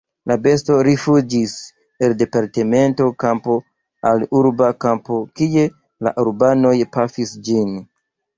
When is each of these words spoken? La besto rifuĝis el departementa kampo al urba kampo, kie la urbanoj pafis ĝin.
La 0.29 0.35
besto 0.43 0.75
rifuĝis 0.85 1.51
el 2.07 2.15
departementa 2.21 3.07
kampo 3.25 3.59
al 4.13 4.25
urba 4.41 4.71
kampo, 4.87 5.21
kie 5.41 5.67
la 6.09 6.15
urbanoj 6.25 6.75
pafis 6.99 7.37
ĝin. 7.51 7.79